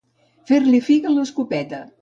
Fer-li 0.51 0.81
figa 0.87 1.15
l'escopeta. 1.19 1.87